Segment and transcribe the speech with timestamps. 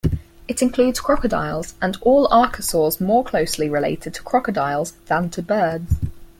[0.47, 5.93] It includes crocodiles and all archosaurs more closely related to crocodiles than to birds.